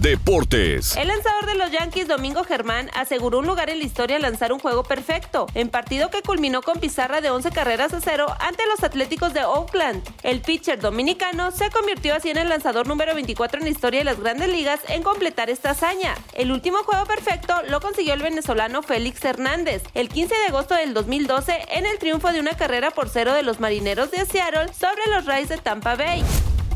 [0.00, 0.96] Deportes.
[0.96, 4.52] El lanzador de los Yankees, Domingo Germán, aseguró un lugar en la historia al lanzar
[4.52, 8.66] un juego perfecto, en partido que culminó con pizarra de 11 carreras a cero ante
[8.66, 10.02] los Atléticos de Oakland.
[10.22, 14.04] El pitcher dominicano se convirtió así en el lanzador número 24 en la historia de
[14.04, 16.14] las grandes ligas en completar esta hazaña.
[16.34, 20.92] El último juego perfecto lo consiguió el venezolano Félix Hernández el 15 de agosto del
[20.94, 25.10] 2012 en el triunfo de una carrera por cero de los marineros de Seattle sobre
[25.10, 26.22] los Rays de Tampa Bay.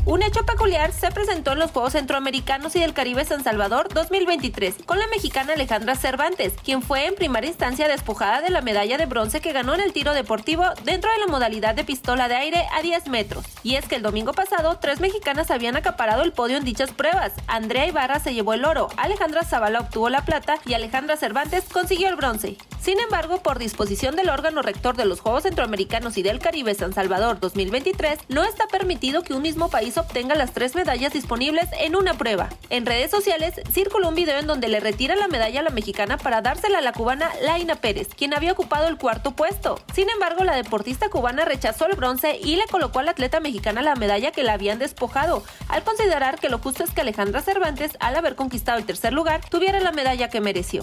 [0.03, 4.77] Un hecho peculiar se presentó en los Juegos Centroamericanos y del Caribe San Salvador 2023
[4.83, 9.05] con la mexicana Alejandra Cervantes, quien fue en primera instancia despojada de la medalla de
[9.05, 12.65] bronce que ganó en el tiro deportivo dentro de la modalidad de pistola de aire
[12.73, 13.45] a 10 metros.
[13.61, 17.33] Y es que el domingo pasado tres mexicanas habían acaparado el podio en dichas pruebas.
[17.45, 22.09] Andrea Ibarra se llevó el oro, Alejandra Zavala obtuvo la plata y Alejandra Cervantes consiguió
[22.09, 22.57] el bronce.
[22.81, 26.93] Sin embargo, por disposición del órgano rector de los Juegos Centroamericanos y del Caribe San
[26.93, 31.95] Salvador 2023, no está permitido que un mismo país obtenga las tres medallas disponibles en
[31.95, 32.49] una prueba.
[32.71, 36.17] En redes sociales circuló un video en donde le retira la medalla a la mexicana
[36.17, 39.79] para dársela a la cubana Laina Pérez, quien había ocupado el cuarto puesto.
[39.93, 43.83] Sin embargo, la deportista cubana rechazó el bronce y le colocó a la atleta mexicana
[43.83, 47.91] la medalla que la habían despojado, al considerar que lo justo es que Alejandra Cervantes,
[47.99, 50.81] al haber conquistado el tercer lugar, tuviera la medalla que mereció.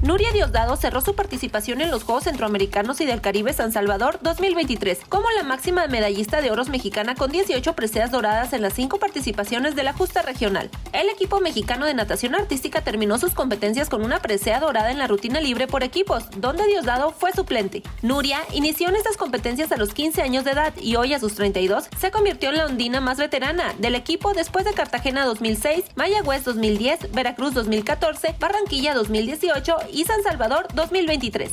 [0.00, 5.00] Nuria Diosdado cerró su participación en los Juegos Centroamericanos y del Caribe San Salvador 2023
[5.08, 9.74] como la máxima medallista de oros mexicana con 18 preseas doradas en las cinco participaciones
[9.74, 10.70] de la justa regional.
[10.92, 15.08] El equipo mexicano de natación artística terminó sus competencias con una presea dorada en la
[15.08, 17.82] rutina libre por equipos, donde Diosdado fue suplente.
[18.00, 21.34] Nuria inició en estas competencias a los 15 años de edad y hoy a sus
[21.34, 26.44] 32 se convirtió en la ondina más veterana del equipo después de Cartagena 2006, Mayagüez
[26.44, 31.52] 2010, Veracruz 2014, Barranquilla 2018 y San Salvador 2023.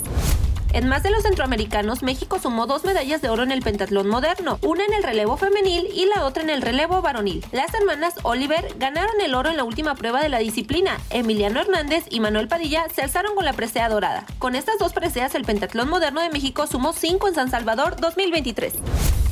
[0.75, 4.59] En más de los centroamericanos, México sumó dos medallas de oro en el pentatlón moderno,
[4.61, 7.45] una en el relevo femenil y la otra en el relevo varonil.
[7.53, 10.99] Las hermanas Oliver ganaron el oro en la última prueba de la disciplina.
[11.11, 14.25] Emiliano Hernández y Manuel Padilla se alzaron con la presea dorada.
[14.37, 18.73] Con estas dos preseas, el pentatlón moderno de México sumó cinco en San Salvador 2023.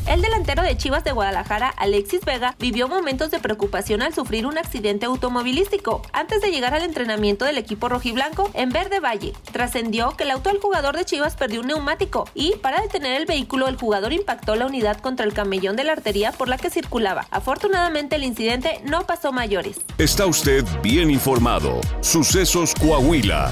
[0.05, 4.57] El delantero de Chivas de Guadalajara, Alexis Vega, vivió momentos de preocupación al sufrir un
[4.57, 9.33] accidente automovilístico antes de llegar al entrenamiento del equipo rojiblanco en Verde Valle.
[9.53, 13.67] Trascendió que el auto jugador de Chivas perdió un neumático y, para detener el vehículo,
[13.67, 17.25] el jugador impactó la unidad contra el camellón de la arteria por la que circulaba.
[17.31, 19.77] Afortunadamente, el incidente no pasó mayores.
[19.97, 21.79] Está usted bien informado.
[22.01, 23.51] Sucesos Coahuila.